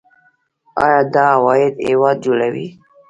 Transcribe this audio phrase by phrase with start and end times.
[0.83, 2.67] آیا دا عواید هیواد جوړوي؟